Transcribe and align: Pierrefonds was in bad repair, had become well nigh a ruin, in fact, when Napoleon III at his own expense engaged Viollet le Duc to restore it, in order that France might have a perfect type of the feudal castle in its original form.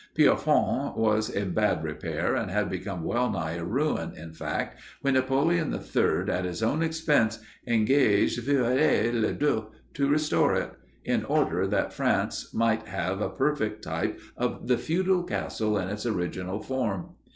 Pierrefonds 0.15 0.97
was 0.97 1.29
in 1.29 1.51
bad 1.53 1.83
repair, 1.83 2.35
had 2.47 2.71
become 2.71 3.03
well 3.03 3.29
nigh 3.29 3.51
a 3.51 3.63
ruin, 3.63 4.13
in 4.17 4.33
fact, 4.33 4.81
when 5.03 5.13
Napoleon 5.13 5.71
III 5.71 6.31
at 6.33 6.43
his 6.43 6.63
own 6.63 6.81
expense 6.81 7.37
engaged 7.67 8.41
Viollet 8.41 9.13
le 9.13 9.31
Duc 9.33 9.71
to 9.93 10.09
restore 10.09 10.55
it, 10.55 10.71
in 11.05 11.23
order 11.25 11.67
that 11.67 11.93
France 11.93 12.51
might 12.51 12.87
have 12.87 13.21
a 13.21 13.29
perfect 13.29 13.83
type 13.83 14.19
of 14.35 14.67
the 14.67 14.79
feudal 14.79 15.21
castle 15.21 15.77
in 15.77 15.87
its 15.89 16.07
original 16.07 16.59
form. 16.61 17.09